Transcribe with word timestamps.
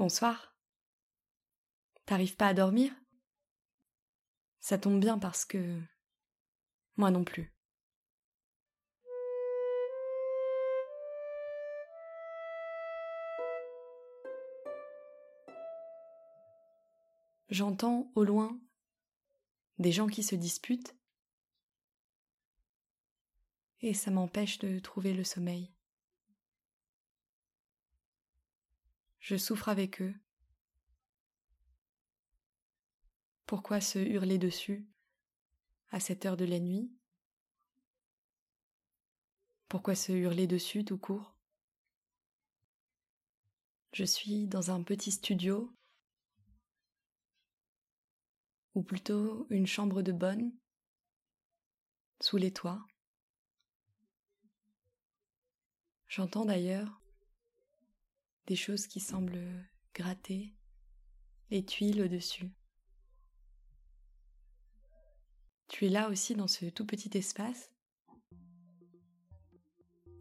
Bonsoir. 0.00 0.56
T'arrives 2.06 2.34
pas 2.34 2.46
à 2.46 2.54
dormir? 2.54 2.90
Ça 4.58 4.78
tombe 4.78 4.98
bien 4.98 5.18
parce 5.18 5.44
que... 5.44 5.78
Moi 6.96 7.10
non 7.10 7.22
plus. 7.22 7.54
J'entends 17.50 18.10
au 18.14 18.24
loin 18.24 18.58
des 19.76 19.92
gens 19.92 20.06
qui 20.06 20.22
se 20.22 20.34
disputent 20.34 20.96
et 23.82 23.92
ça 23.92 24.10
m'empêche 24.10 24.60
de 24.60 24.78
trouver 24.78 25.12
le 25.12 25.24
sommeil. 25.24 25.70
Je 29.20 29.36
souffre 29.36 29.68
avec 29.68 30.00
eux. 30.00 30.14
Pourquoi 33.46 33.80
se 33.80 33.98
hurler 33.98 34.38
dessus 34.38 34.88
à 35.90 36.00
cette 36.00 36.24
heure 36.24 36.36
de 36.36 36.44
la 36.44 36.58
nuit? 36.58 36.90
Pourquoi 39.68 39.94
se 39.94 40.12
hurler 40.12 40.46
dessus 40.46 40.84
tout 40.84 40.98
court? 40.98 41.36
Je 43.92 44.04
suis 44.04 44.46
dans 44.46 44.70
un 44.70 44.82
petit 44.82 45.10
studio, 45.10 45.76
ou 48.74 48.82
plutôt 48.82 49.46
une 49.50 49.66
chambre 49.66 50.00
de 50.02 50.12
bonne, 50.12 50.56
sous 52.20 52.36
les 52.36 52.52
toits. 52.52 52.86
J'entends 56.06 56.44
d'ailleurs 56.44 56.99
des 58.50 58.56
choses 58.56 58.88
qui 58.88 58.98
semblent 58.98 59.64
gratter, 59.94 60.52
les 61.52 61.64
tuiles 61.64 62.02
au-dessus. 62.02 62.50
Tu 65.68 65.86
es 65.86 65.88
là 65.88 66.08
aussi 66.10 66.34
dans 66.34 66.48
ce 66.48 66.66
tout 66.66 66.84
petit 66.84 67.16
espace 67.16 67.70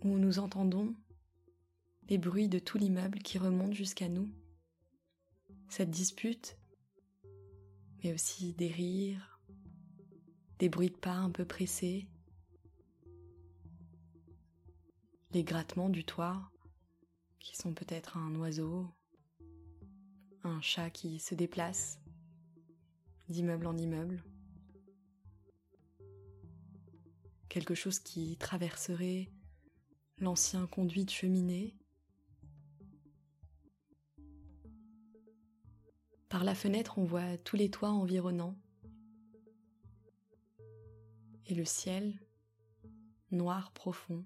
où 0.04 0.20
nous 0.20 0.38
entendons 0.38 0.96
les 2.08 2.20
bruits 2.20 2.50
de 2.50 2.60
tout 2.60 2.78
l'immeuble 2.78 3.18
qui 3.18 3.40
remontent 3.40 3.74
jusqu'à 3.74 4.10
nous. 4.10 4.30
Cette 5.68 5.90
dispute, 5.90 6.56
mais 8.04 8.14
aussi 8.14 8.54
des 8.54 8.68
rires, 8.68 9.42
des 10.60 10.70
bruits 10.70 10.92
de 10.92 10.98
pas 10.98 11.16
un 11.16 11.32
peu 11.32 11.46
pressés, 11.46 12.08
les 15.32 15.44
grattements 15.44 15.90
du 15.90 16.06
toit 16.06 16.52
qui 17.40 17.56
sont 17.56 17.74
peut-être 17.74 18.18
un 18.18 18.36
oiseau, 18.36 18.88
un 20.44 20.62
chat 20.62 20.90
qui 20.90 21.20
se 21.20 21.36
déplace 21.36 22.00
d'immeuble 23.28 23.68
en 23.68 23.78
immeuble, 23.78 24.24
quelque 27.48 27.76
chose 27.76 28.00
qui 28.00 28.38
traverserait 28.38 29.32
l'ancien 30.18 30.68
conduit 30.68 31.06
de 31.06 31.10
cheminée. 31.10 31.76
Par 36.28 36.44
la 36.44 36.56
fenêtre, 36.56 37.00
on 37.00 37.06
voit 37.06 37.38
tous 37.40 37.56
les 37.56 37.72
toits 37.72 37.90
environnants 37.90 38.56
et 41.48 41.56
le 41.56 41.66
ciel 41.66 42.20
noir 43.32 43.72
profond. 43.72 44.24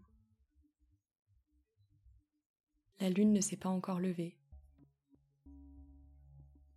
La 3.04 3.09
lune 3.09 3.34
ne 3.34 3.42
s'est 3.42 3.58
pas 3.58 3.68
encore 3.68 4.00
levée. 4.00 4.38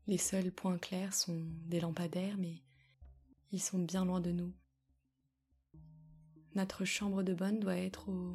Les 0.08 0.18
seuls 0.18 0.50
points 0.50 0.76
clairs 0.76 1.14
sont 1.14 1.46
des 1.66 1.78
lampadaires, 1.78 2.36
mais 2.36 2.64
ils 3.52 3.62
sont 3.62 3.78
bien 3.78 4.04
loin 4.04 4.20
de 4.20 4.32
nous. 4.32 4.52
Notre 6.56 6.84
chambre 6.84 7.22
de 7.22 7.32
bonne 7.32 7.60
doit 7.60 7.76
être 7.76 8.08
au 8.08 8.32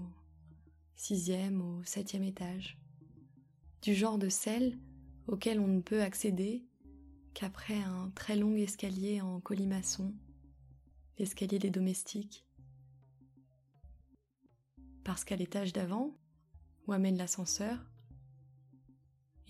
sixième, 0.95 1.61
au 1.61 1.83
septième 1.83 2.23
étage, 2.23 2.79
du 3.81 3.93
genre 3.93 4.17
de 4.17 4.29
celle 4.29 4.79
auquel 5.27 5.59
on 5.59 5.67
ne 5.67 5.81
peut 5.81 6.01
accéder 6.01 6.65
qu'après 7.33 7.83
un 7.83 8.09
très 8.15 8.37
long 8.37 8.55
escalier 8.55 9.19
en 9.19 9.41
colimaçon, 9.41 10.15
l'escalier 11.17 11.59
des 11.59 11.71
domestiques. 11.71 12.47
Parce 15.03 15.25
qu'à 15.25 15.35
l'étage 15.35 15.73
d'avant, 15.73 16.15
où 16.87 16.93
amène 16.93 17.17
l'ascenseur, 17.17 17.90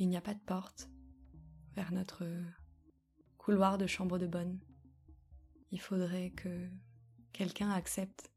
il 0.01 0.09
n'y 0.09 0.17
a 0.17 0.21
pas 0.21 0.33
de 0.33 0.39
porte 0.39 0.89
vers 1.75 1.91
notre 1.91 2.25
couloir 3.37 3.77
de 3.77 3.85
chambre 3.85 4.17
de 4.17 4.25
bonne. 4.25 4.59
Il 5.69 5.79
faudrait 5.79 6.31
que 6.31 6.67
quelqu'un 7.33 7.69
accepte 7.69 8.31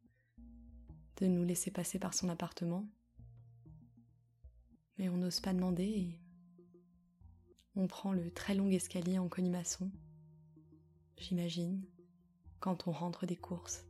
de 1.17 1.27
nous 1.27 1.43
laisser 1.43 1.71
passer 1.71 1.99
par 1.99 2.13
son 2.13 2.29
appartement. 2.29 2.87
Mais 4.99 5.09
on 5.09 5.17
n'ose 5.17 5.41
pas 5.41 5.55
demander 5.55 5.85
et 5.85 6.21
on 7.77 7.87
prend 7.87 8.13
le 8.13 8.31
très 8.31 8.55
long 8.55 8.69
escalier 8.69 9.19
en 9.19 9.31
colimaçon, 9.31 9.91
j'imagine, 11.17 11.83
quand 12.61 12.87
on 12.89 12.93
rentre 12.93 13.25
des 13.25 13.37
courses. 13.37 13.87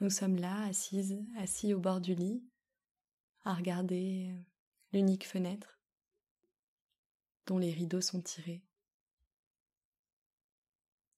Nous 0.00 0.10
sommes 0.10 0.36
là, 0.36 0.64
assises, 0.64 1.24
assis 1.36 1.72
au 1.72 1.78
bord 1.78 2.00
du 2.00 2.16
lit, 2.16 2.44
à 3.44 3.54
regarder 3.54 4.34
l'unique 4.92 5.26
fenêtre 5.26 5.78
dont 7.46 7.58
les 7.58 7.72
rideaux 7.72 8.00
sont 8.00 8.20
tirés. 8.20 8.62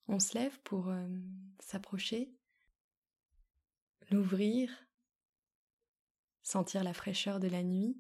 On 0.09 0.21
se 0.21 0.37
lève 0.37 0.59
pour 0.61 0.89
euh, 0.89 1.07
s'approcher, 1.61 2.31
l'ouvrir, 4.11 4.71
sentir 6.43 6.84
la 6.84 6.95
fraîcheur 6.95 7.41
de 7.41 7.49
la 7.49 7.63
nuit, 7.63 7.97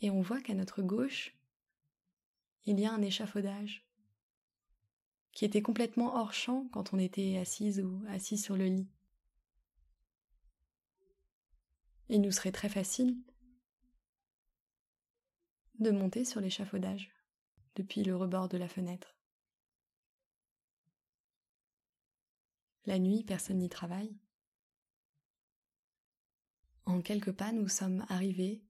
et 0.00 0.10
on 0.10 0.20
voit 0.20 0.40
qu'à 0.40 0.54
notre 0.54 0.82
gauche, 0.82 1.36
il 2.66 2.78
y 2.78 2.86
a 2.86 2.92
un 2.92 3.02
échafaudage 3.02 3.86
qui 5.32 5.44
était 5.44 5.62
complètement 5.62 6.16
hors 6.16 6.34
champ 6.34 6.68
quand 6.72 6.92
on 6.92 6.98
était 6.98 7.38
assise 7.38 7.80
ou 7.80 8.02
assis 8.08 8.36
sur 8.36 8.56
le 8.56 8.66
lit. 8.66 8.88
Il 12.12 12.20
nous 12.20 12.30
serait 12.30 12.52
très 12.52 12.68
facile 12.68 13.16
de 15.78 15.90
monter 15.90 16.26
sur 16.26 16.42
l'échafaudage 16.42 17.10
depuis 17.74 18.04
le 18.04 18.14
rebord 18.14 18.50
de 18.50 18.58
la 18.58 18.68
fenêtre. 18.68 19.16
La 22.84 22.98
nuit, 22.98 23.24
personne 23.24 23.56
n'y 23.56 23.70
travaille. 23.70 24.14
En 26.84 27.00
quelques 27.00 27.32
pas, 27.32 27.50
nous 27.50 27.68
sommes 27.68 28.04
arrivés 28.10 28.62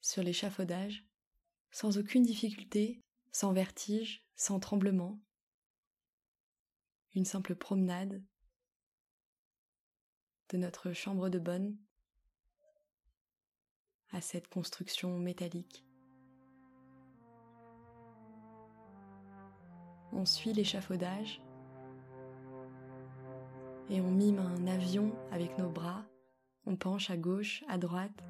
sur 0.00 0.24
l'échafaudage 0.24 1.06
sans 1.70 1.96
aucune 1.96 2.24
difficulté, 2.24 3.04
sans 3.30 3.52
vertige, 3.52 4.26
sans 4.34 4.58
tremblement, 4.58 5.20
une 7.14 7.24
simple 7.24 7.54
promenade 7.54 8.20
de 10.48 10.56
notre 10.56 10.92
chambre 10.92 11.28
de 11.28 11.38
bonne 11.38 11.78
à 14.12 14.20
cette 14.20 14.48
construction 14.48 15.18
métallique. 15.18 15.84
On 20.12 20.24
suit 20.24 20.52
l'échafaudage 20.52 21.42
et 23.90 24.00
on 24.00 24.10
mime 24.10 24.38
un 24.38 24.66
avion 24.66 25.14
avec 25.30 25.58
nos 25.58 25.70
bras, 25.70 26.04
on 26.66 26.76
penche 26.76 27.10
à 27.10 27.16
gauche, 27.16 27.64
à 27.68 27.78
droite. 27.78 28.24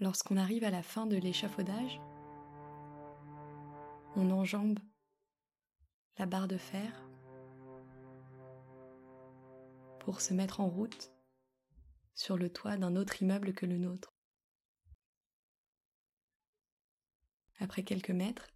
Lorsqu'on 0.00 0.36
arrive 0.36 0.64
à 0.64 0.70
la 0.70 0.82
fin 0.82 1.06
de 1.06 1.16
l'échafaudage, 1.16 2.00
on 4.16 4.30
enjambe 4.30 4.78
la 6.18 6.26
barre 6.26 6.48
de 6.48 6.58
fer 6.58 6.90
pour 10.00 10.20
se 10.20 10.34
mettre 10.34 10.60
en 10.60 10.68
route 10.68 11.12
sur 12.14 12.36
le 12.36 12.52
toit 12.52 12.76
d'un 12.76 12.96
autre 12.96 13.22
immeuble 13.22 13.54
que 13.54 13.66
le 13.66 13.78
nôtre. 13.78 14.14
Après 17.58 17.84
quelques 17.84 18.10
mètres, 18.10 18.50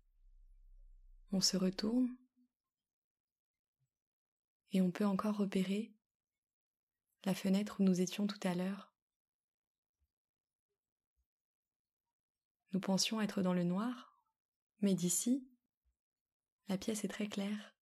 on 1.33 1.41
se 1.41 1.57
retourne 1.57 2.17
et 4.73 4.81
on 4.81 4.91
peut 4.91 5.07
encore 5.07 5.37
repérer 5.37 5.95
la 7.25 7.35
fenêtre 7.35 7.81
où 7.81 7.85
nous 7.85 8.01
étions 8.01 8.27
tout 8.27 8.41
à 8.43 8.55
l'heure. 8.55 8.93
Nous 12.73 12.81
pensions 12.81 13.21
être 13.21 13.43
dans 13.43 13.55
le 13.55 13.65
noir, 13.65 14.19
mais 14.81 14.95
d'ici, 14.95 15.49
la 16.69 16.77
pièce 16.77 17.05
est 17.05 17.09
très 17.09 17.29
claire. 17.29 17.75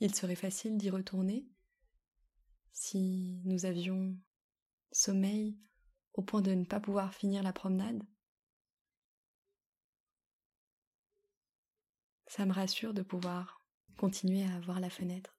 Il 0.00 0.14
serait 0.14 0.34
facile 0.34 0.76
d'y 0.78 0.90
retourner 0.90 1.51
si 2.72 3.40
nous 3.44 3.64
avions 3.66 4.16
sommeil 4.90 5.58
au 6.14 6.22
point 6.22 6.42
de 6.42 6.52
ne 6.52 6.64
pas 6.64 6.80
pouvoir 6.80 7.14
finir 7.14 7.42
la 7.42 7.52
promenade. 7.52 8.02
Ça 12.26 12.46
me 12.46 12.52
rassure 12.52 12.94
de 12.94 13.02
pouvoir 13.02 13.62
continuer 13.96 14.44
à 14.44 14.60
voir 14.60 14.80
la 14.80 14.90
fenêtre. 14.90 15.38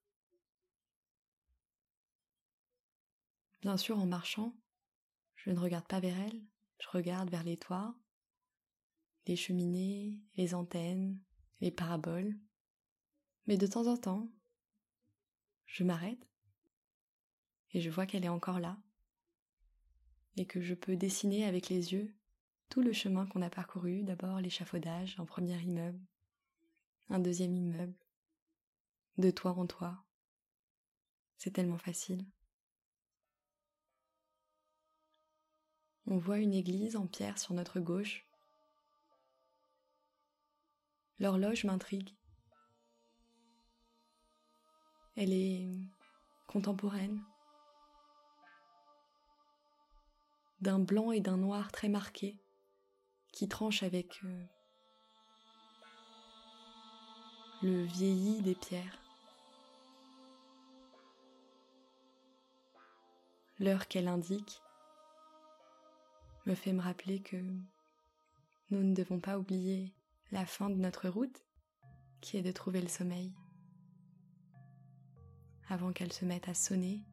Bien 3.61 3.77
sûr, 3.77 3.97
en 3.97 4.05
marchant, 4.05 4.55
je 5.35 5.49
ne 5.49 5.59
regarde 5.59 5.87
pas 5.87 5.99
vers 5.99 6.19
elle, 6.19 6.43
je 6.79 6.87
regarde 6.89 7.29
vers 7.29 7.43
les 7.43 7.57
toits, 7.57 7.95
les 9.25 9.35
cheminées, 9.35 10.19
les 10.35 10.53
antennes, 10.53 11.19
les 11.61 11.71
paraboles. 11.71 12.37
Mais 13.47 13.57
de 13.57 13.67
temps 13.67 13.87
en 13.87 13.97
temps, 13.97 14.29
je 15.65 15.83
m'arrête 15.83 16.32
et 17.73 17.81
je 17.81 17.89
vois 17.89 18.05
qu'elle 18.05 18.25
est 18.25 18.29
encore 18.29 18.59
là 18.59 18.77
et 20.37 20.45
que 20.45 20.61
je 20.61 20.73
peux 20.73 20.95
dessiner 20.95 21.45
avec 21.45 21.69
les 21.69 21.93
yeux 21.93 22.13
tout 22.69 22.81
le 22.81 22.91
chemin 22.91 23.27
qu'on 23.27 23.43
a 23.43 23.51
parcouru, 23.51 24.01
d'abord 24.01 24.39
l'échafaudage, 24.39 25.15
un 25.19 25.25
premier 25.25 25.61
immeuble, 25.61 25.99
un 27.09 27.19
deuxième 27.19 27.55
immeuble, 27.55 27.93
de 29.19 29.29
toit 29.29 29.51
en 29.51 29.67
toit. 29.67 30.03
C'est 31.37 31.51
tellement 31.51 31.77
facile. 31.77 32.25
On 36.07 36.17
voit 36.17 36.39
une 36.39 36.53
église 36.53 36.95
en 36.95 37.05
pierre 37.05 37.37
sur 37.37 37.53
notre 37.53 37.79
gauche. 37.79 38.25
L'horloge 41.19 41.65
m'intrigue. 41.65 42.15
Elle 45.15 45.31
est 45.31 45.69
contemporaine, 46.47 47.23
d'un 50.63 50.79
blanc 50.79 51.11
et 51.11 51.19
d'un 51.19 51.37
noir 51.37 51.71
très 51.73 51.89
marqués, 51.89 52.39
qui 53.33 53.49
tranchent 53.49 53.83
avec 53.83 54.23
euh, 54.23 54.45
le 57.61 57.83
vieilli 57.83 58.41
des 58.41 58.55
pierres. 58.55 58.97
L'heure 63.59 63.87
qu'elle 63.87 64.07
indique 64.07 64.61
me 66.45 66.55
fait 66.55 66.73
me 66.73 66.81
rappeler 66.81 67.21
que 67.21 67.37
nous 68.69 68.83
ne 68.83 68.95
devons 68.95 69.19
pas 69.19 69.37
oublier 69.37 69.93
la 70.31 70.45
fin 70.45 70.69
de 70.69 70.75
notre 70.75 71.09
route, 71.09 71.45
qui 72.21 72.37
est 72.37 72.41
de 72.41 72.51
trouver 72.53 72.81
le 72.81 72.87
sommeil, 72.87 73.33
avant 75.67 75.91
qu'elle 75.91 76.13
se 76.13 76.23
mette 76.23 76.47
à 76.47 76.53
sonner 76.53 77.05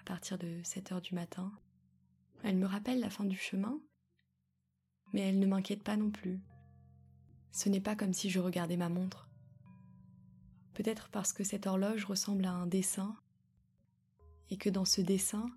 à 0.00 0.04
partir 0.04 0.38
de 0.38 0.62
7 0.62 0.92
heures 0.92 1.02
du 1.02 1.16
matin. 1.16 1.52
Elle 2.44 2.56
me 2.56 2.66
rappelle 2.66 3.00
la 3.00 3.10
fin 3.10 3.24
du 3.24 3.36
chemin, 3.36 3.80
mais 5.12 5.20
elle 5.22 5.38
ne 5.38 5.46
m'inquiète 5.46 5.82
pas 5.82 5.96
non 5.96 6.10
plus. 6.10 6.40
Ce 7.50 7.68
n'est 7.68 7.80
pas 7.80 7.96
comme 7.96 8.12
si 8.12 8.30
je 8.30 8.40
regardais 8.40 8.76
ma 8.76 8.88
montre. 8.88 9.28
Peut-être 10.74 11.08
parce 11.08 11.32
que 11.32 11.44
cette 11.44 11.66
horloge 11.66 12.04
ressemble 12.04 12.44
à 12.44 12.52
un 12.52 12.66
dessin, 12.66 13.16
et 14.50 14.56
que 14.56 14.70
dans 14.70 14.84
ce 14.84 15.00
dessin, 15.00 15.50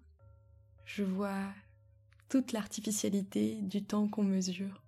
je 0.85 1.03
vois 1.03 1.53
toute 2.29 2.51
l'artificialité 2.51 3.61
du 3.61 3.83
temps 3.83 4.07
qu'on 4.07 4.23
mesure, 4.23 4.83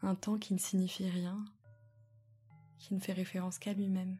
un 0.00 0.14
temps 0.14 0.38
qui 0.38 0.54
ne 0.54 0.58
signifie 0.58 1.08
rien, 1.08 1.44
qui 2.78 2.94
ne 2.94 3.00
fait 3.00 3.12
référence 3.12 3.58
qu'à 3.58 3.74
lui-même. 3.74 4.16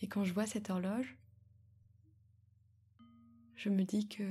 Et 0.00 0.08
quand 0.08 0.24
je 0.24 0.32
vois 0.32 0.46
cette 0.46 0.70
horloge, 0.70 1.16
je 3.56 3.68
me 3.68 3.84
dis 3.84 4.08
que 4.08 4.24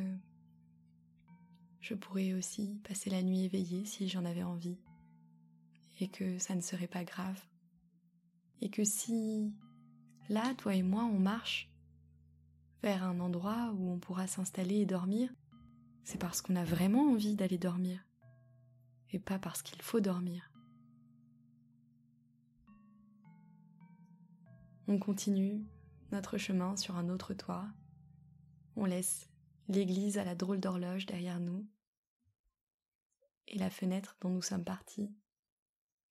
je 1.79 1.95
pourrais 1.95 2.33
aussi 2.33 2.79
passer 2.87 3.09
la 3.09 3.21
nuit 3.21 3.43
éveillée 3.43 3.85
si 3.85 4.07
j'en 4.07 4.25
avais 4.25 4.43
envie, 4.43 4.79
et 5.99 6.07
que 6.07 6.37
ça 6.39 6.55
ne 6.55 6.61
serait 6.61 6.87
pas 6.87 7.03
grave, 7.03 7.41
et 8.61 8.69
que 8.69 8.83
si 8.83 9.53
là, 10.29 10.53
toi 10.55 10.75
et 10.75 10.83
moi, 10.83 11.03
on 11.03 11.19
marche 11.19 11.69
vers 12.81 13.03
un 13.03 13.19
endroit 13.19 13.73
où 13.77 13.91
on 13.91 13.99
pourra 13.99 14.27
s'installer 14.27 14.77
et 14.77 14.85
dormir, 14.85 15.29
c'est 16.03 16.19
parce 16.19 16.41
qu'on 16.41 16.55
a 16.55 16.65
vraiment 16.65 17.11
envie 17.11 17.35
d'aller 17.35 17.57
dormir, 17.57 18.05
et 19.11 19.19
pas 19.19 19.39
parce 19.39 19.61
qu'il 19.61 19.81
faut 19.81 19.99
dormir. 19.99 20.49
On 24.87 24.99
continue 24.99 25.65
notre 26.11 26.37
chemin 26.37 26.75
sur 26.75 26.97
un 26.97 27.09
autre 27.09 27.33
toit, 27.33 27.67
on 28.75 28.85
laisse 28.85 29.29
l'église 29.67 30.17
à 30.17 30.23
la 30.23 30.35
drôle 30.35 30.59
d'horloge 30.59 31.05
derrière 31.05 31.39
nous, 31.39 31.67
et 33.47 33.57
la 33.57 33.69
fenêtre 33.69 34.17
dont 34.21 34.29
nous 34.29 34.41
sommes 34.41 34.63
partis, 34.63 35.13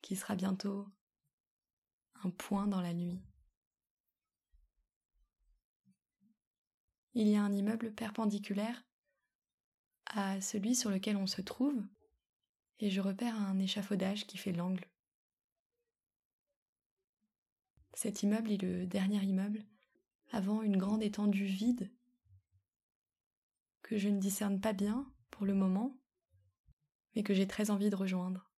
qui 0.00 0.16
sera 0.16 0.34
bientôt 0.34 0.86
un 2.24 2.30
point 2.30 2.66
dans 2.66 2.80
la 2.80 2.94
nuit. 2.94 3.22
il 7.14 7.28
y 7.28 7.36
a 7.36 7.42
un 7.42 7.52
immeuble 7.52 7.92
perpendiculaire 7.92 8.84
à 10.06 10.40
celui 10.40 10.74
sur 10.74 10.90
lequel 10.90 11.16
on 11.16 11.26
se 11.26 11.40
trouve, 11.40 11.82
et 12.80 12.90
je 12.90 13.00
repère 13.00 13.34
un 13.36 13.58
échafaudage 13.58 14.26
qui 14.26 14.38
fait 14.38 14.52
l'angle. 14.52 14.84
Cet 17.94 18.22
immeuble 18.22 18.50
est 18.50 18.62
le 18.62 18.86
dernier 18.86 19.22
immeuble 19.22 19.64
avant 20.32 20.62
une 20.62 20.78
grande 20.78 21.02
étendue 21.02 21.44
vide 21.44 21.90
que 23.92 23.98
je 23.98 24.08
ne 24.08 24.18
discerne 24.18 24.58
pas 24.58 24.72
bien 24.72 25.06
pour 25.30 25.44
le 25.44 25.52
moment, 25.52 25.94
mais 27.14 27.22
que 27.22 27.34
j'ai 27.34 27.46
très 27.46 27.70
envie 27.70 27.90
de 27.90 27.94
rejoindre. 27.94 28.50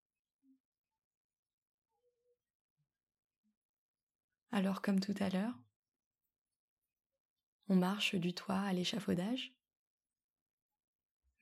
Alors 4.52 4.80
comme 4.80 5.00
tout 5.00 5.14
à 5.18 5.30
l'heure, 5.30 5.58
on 7.66 7.74
marche 7.74 8.14
du 8.14 8.32
toit 8.32 8.60
à 8.60 8.72
l'échafaudage. 8.72 9.52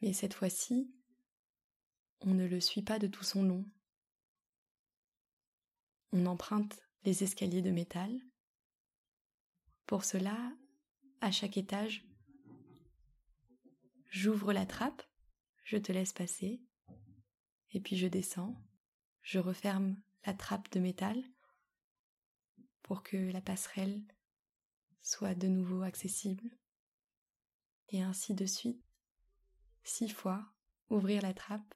Mais 0.01 0.15
cette 0.15 0.33
fois-ci, 0.33 0.91
on 2.23 2.33
ne 2.33 2.47
le 2.47 2.63
suit 2.63 2.81
pas 2.81 2.99
de 2.99 3.09
tout 3.09 3.25
son 3.25 3.43
long. 3.43 3.71
On 6.13 6.25
emprunte 6.25 6.81
les 7.05 7.25
escaliers 7.25 7.61
de 7.61 7.71
métal. 7.71 8.23
Pour 9.85 10.07
cela, 10.07 10.51
à 11.21 11.31
chaque 11.31 11.59
étage, 11.59 12.07
j'ouvre 14.13 14.53
la 14.53 14.67
trappe, 14.67 15.03
je 15.65 15.79
te 15.79 15.91
laisse 15.91 16.13
passer, 16.13 16.63
et 17.71 17.81
puis 17.81 17.97
je 17.97 18.07
descends, 18.07 18.63
je 19.23 19.39
referme 19.39 19.97
la 20.27 20.35
trappe 20.35 20.71
de 20.71 20.81
métal 20.81 21.25
pour 22.83 23.03
que 23.03 23.17
la 23.17 23.41
passerelle 23.41 24.03
soit 25.01 25.35
de 25.35 25.49
nouveau 25.49 25.81
accessible, 25.81 26.51
et 27.89 28.03
ainsi 28.03 28.35
de 28.35 28.45
suite, 28.45 28.85
six 29.83 30.11
fois, 30.11 30.53
ouvrir 30.91 31.23
la 31.23 31.33
trappe, 31.33 31.75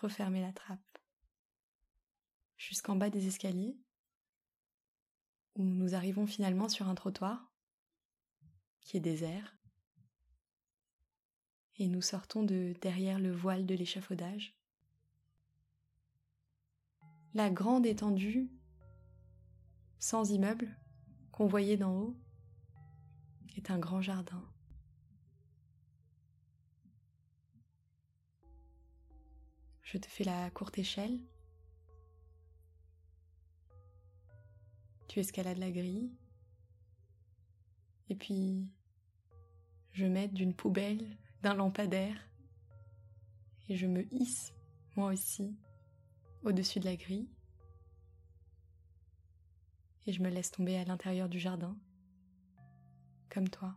refermer 0.00 0.40
la 0.40 0.54
trappe, 0.54 0.98
jusqu'en 2.56 2.96
bas 2.96 3.10
des 3.10 3.26
escaliers, 3.26 3.78
où 5.54 5.64
nous 5.64 5.94
arrivons 5.94 6.26
finalement 6.26 6.70
sur 6.70 6.88
un 6.88 6.94
trottoir 6.94 7.52
qui 8.80 8.96
est 8.96 9.00
désert, 9.00 9.57
et 11.78 11.88
nous 11.88 12.02
sortons 12.02 12.42
de 12.42 12.74
derrière 12.80 13.18
le 13.18 13.32
voile 13.32 13.66
de 13.66 13.74
l'échafaudage. 13.74 14.54
La 17.34 17.50
grande 17.50 17.86
étendue, 17.86 18.50
sans 19.98 20.30
immeuble, 20.30 20.76
qu'on 21.30 21.46
voyait 21.46 21.76
d'en 21.76 21.94
haut, 21.94 22.16
est 23.56 23.70
un 23.70 23.78
grand 23.78 24.00
jardin. 24.00 24.42
Je 29.82 29.98
te 29.98 30.06
fais 30.06 30.24
la 30.24 30.50
courte 30.50 30.78
échelle. 30.78 31.18
Tu 35.06 35.20
escalades 35.20 35.58
la 35.58 35.70
grille. 35.70 36.12
Et 38.10 38.14
puis, 38.14 38.68
je 39.92 40.06
mets 40.06 40.28
d'une 40.28 40.54
poubelle, 40.54 41.16
d'un 41.42 41.54
lampadaire. 41.54 42.16
Et 43.68 43.76
je 43.76 43.86
me 43.86 44.06
hisse, 44.12 44.52
moi 44.96 45.12
aussi, 45.12 45.56
au-dessus 46.42 46.80
de 46.80 46.86
la 46.86 46.96
grille. 46.96 47.28
Et 50.06 50.12
je 50.12 50.22
me 50.22 50.30
laisse 50.30 50.50
tomber 50.50 50.76
à 50.76 50.84
l'intérieur 50.84 51.28
du 51.28 51.38
jardin 51.38 51.76
comme 53.28 53.48
toi. 53.48 53.74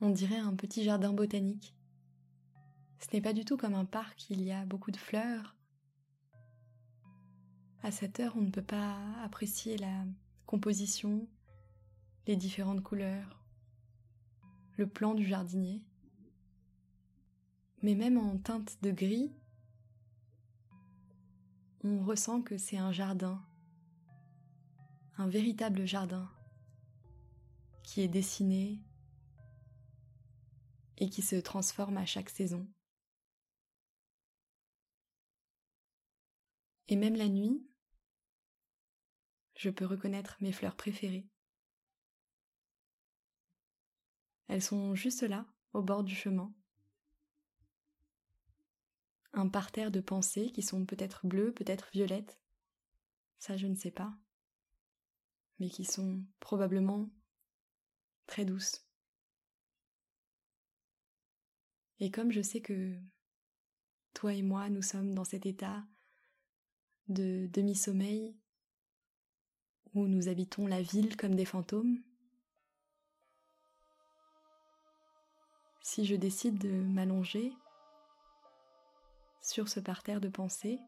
On 0.00 0.10
dirait 0.10 0.38
un 0.38 0.54
petit 0.54 0.84
jardin 0.84 1.12
botanique. 1.12 1.74
Ce 2.98 3.06
n'est 3.14 3.22
pas 3.22 3.32
du 3.32 3.44
tout 3.44 3.56
comme 3.56 3.74
un 3.74 3.84
parc, 3.84 4.28
il 4.30 4.42
y 4.42 4.52
a 4.52 4.64
beaucoup 4.66 4.90
de 4.90 4.96
fleurs, 4.96 5.56
À 7.82 7.90
cette 7.92 8.18
heure, 8.20 8.36
on 8.36 8.40
ne 8.40 8.50
peut 8.50 8.62
pas 8.62 8.98
apprécier 9.22 9.76
la 9.76 10.04
composition, 10.44 11.28
les 12.26 12.36
différentes 12.36 12.82
couleurs, 12.82 13.40
le 14.76 14.86
plan 14.86 15.14
du 15.14 15.26
jardinier. 15.26 15.82
Mais 17.82 17.94
même 17.94 18.18
en 18.18 18.38
teinte 18.38 18.82
de 18.82 18.90
gris, 18.90 19.32
on 21.84 22.04
ressent 22.04 22.42
que 22.42 22.58
c'est 22.58 22.78
un 22.78 22.92
jardin, 22.92 23.44
un 25.18 25.28
véritable 25.28 25.86
jardin 25.86 26.30
qui 27.82 28.00
est 28.00 28.08
dessiné 28.08 28.82
et 30.98 31.08
qui 31.08 31.22
se 31.22 31.36
transforme 31.36 31.96
à 31.96 32.06
chaque 32.06 32.30
saison. 32.30 32.66
Et 36.88 36.96
même 36.96 37.16
la 37.16 37.28
nuit, 37.28 37.66
je 39.56 39.70
peux 39.70 39.86
reconnaître 39.86 40.36
mes 40.40 40.52
fleurs 40.52 40.76
préférées. 40.76 41.28
Elles 44.48 44.62
sont 44.62 44.94
juste 44.94 45.22
là, 45.22 45.46
au 45.72 45.82
bord 45.82 46.04
du 46.04 46.14
chemin. 46.14 46.52
Un 49.32 49.48
parterre 49.48 49.90
de 49.90 50.00
pensées 50.00 50.50
qui 50.52 50.62
sont 50.62 50.86
peut-être 50.86 51.26
bleues, 51.26 51.52
peut-être 51.52 51.88
violettes. 51.92 52.40
Ça, 53.38 53.56
je 53.56 53.66
ne 53.66 53.74
sais 53.74 53.90
pas. 53.90 54.16
Mais 55.58 55.68
qui 55.68 55.84
sont 55.84 56.24
probablement 56.40 57.10
très 58.26 58.44
douces. 58.44 58.86
Et 61.98 62.10
comme 62.10 62.30
je 62.30 62.42
sais 62.42 62.60
que 62.60 62.98
toi 64.14 64.34
et 64.34 64.42
moi, 64.42 64.68
nous 64.68 64.82
sommes 64.82 65.14
dans 65.14 65.24
cet 65.24 65.46
état 65.46 65.86
de 67.08 67.46
demi-sommeil 67.52 68.36
où 69.94 70.06
nous 70.06 70.28
habitons 70.28 70.66
la 70.66 70.82
ville 70.82 71.16
comme 71.16 71.34
des 71.34 71.44
fantômes, 71.44 72.02
si 75.86 76.04
je 76.04 76.16
décide 76.16 76.58
de 76.58 76.82
m'allonger 76.82 77.52
sur 79.40 79.68
ce 79.68 79.78
parterre 79.78 80.20
de 80.20 80.28
pensée 80.28 80.80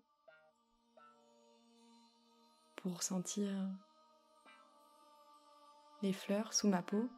pour 2.75 3.05
sentir 3.05 3.49
les 6.02 6.12
fleurs 6.12 6.52
sous 6.52 6.67
ma 6.67 6.83
peau, 6.83 7.09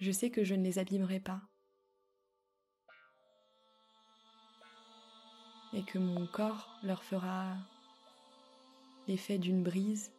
je 0.00 0.12
sais 0.12 0.30
que 0.30 0.44
je 0.44 0.54
ne 0.54 0.62
les 0.62 0.78
abîmerai 0.78 1.18
pas. 1.18 1.40
Et 5.72 5.82
que 5.82 5.98
mon 5.98 6.26
corps 6.26 6.68
leur 6.82 7.02
fera 7.02 7.56
l'effet 9.08 9.38
d'une 9.38 9.62
brise. 9.62 10.12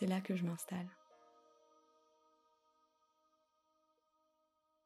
C'est 0.00 0.06
là 0.06 0.22
que 0.22 0.34
je 0.34 0.44
m'installe. 0.44 0.88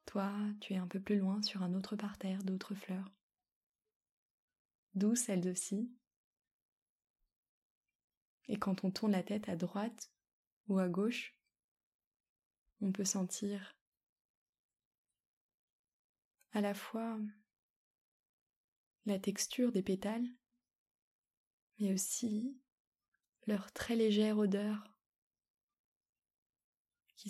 Toi, 0.05 0.29
tu 0.59 0.73
es 0.73 0.75
un 0.75 0.87
peu 0.87 0.99
plus 0.99 1.17
loin 1.17 1.41
sur 1.41 1.63
un 1.63 1.73
autre 1.73 1.95
parterre 1.95 2.43
d'autres 2.43 2.75
fleurs. 2.75 3.09
Douces 4.93 5.29
elles 5.29 5.47
aussi. 5.47 5.89
Et 8.49 8.59
quand 8.59 8.83
on 8.83 8.91
tourne 8.91 9.13
la 9.13 9.23
tête 9.23 9.47
à 9.47 9.55
droite 9.55 10.11
ou 10.67 10.79
à 10.79 10.89
gauche, 10.89 11.33
on 12.81 12.91
peut 12.91 13.05
sentir 13.05 13.77
à 16.51 16.59
la 16.59 16.73
fois 16.73 17.17
la 19.05 19.17
texture 19.17 19.71
des 19.71 19.81
pétales, 19.81 20.27
mais 21.79 21.93
aussi 21.93 22.59
leur 23.47 23.71
très 23.71 23.95
légère 23.95 24.37
odeur 24.39 24.94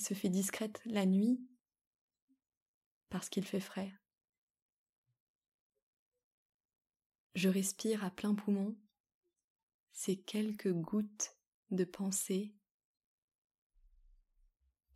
se 0.01 0.13
fait 0.13 0.29
discrète 0.29 0.81
la 0.85 1.05
nuit 1.05 1.39
parce 3.09 3.29
qu'il 3.29 3.45
fait 3.45 3.59
frais. 3.59 3.93
Je 7.35 7.49
respire 7.49 8.03
à 8.03 8.11
plein 8.11 8.35
poumon 8.35 8.77
ces 9.91 10.17
quelques 10.21 10.71
gouttes 10.71 11.37
de 11.71 11.83
pensée 11.85 12.55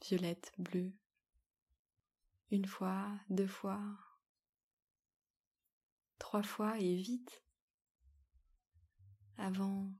violette, 0.01 0.53
bleue, 0.57 0.93
une 2.51 2.65
fois, 2.65 3.19
deux 3.29 3.47
fois, 3.47 3.81
trois 6.17 6.43
fois 6.43 6.79
et 6.79 6.95
vite, 6.95 7.43
avant 9.37 9.91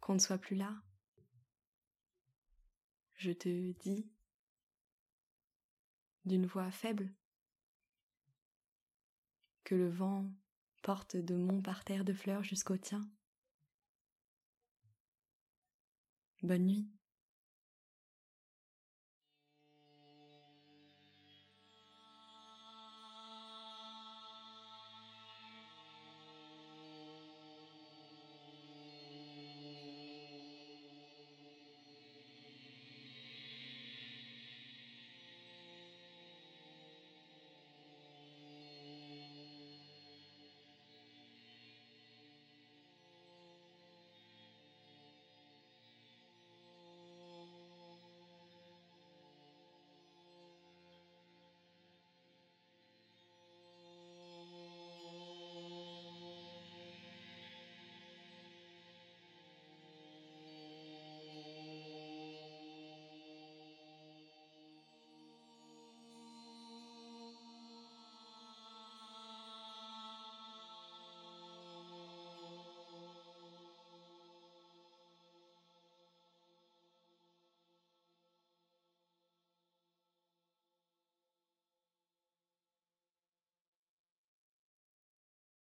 qu'on 0.00 0.14
ne 0.14 0.18
soit 0.18 0.38
plus 0.38 0.56
là. 0.56 0.82
Je 3.18 3.32
te 3.32 3.72
dis 3.80 4.08
d'une 6.24 6.46
voix 6.46 6.70
faible 6.70 7.12
que 9.64 9.74
le 9.74 9.88
vent 9.88 10.30
porte 10.82 11.16
de 11.16 11.34
mon 11.34 11.60
parterre 11.60 12.04
de 12.04 12.12
fleurs 12.12 12.44
jusqu'au 12.44 12.76
tien. 12.76 13.00
Bonne 16.42 16.66
nuit. 16.66 16.97